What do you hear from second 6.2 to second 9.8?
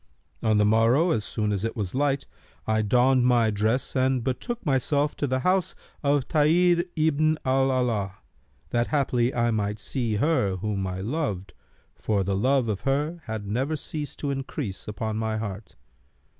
Tahir ibn al Alaa, that haply I might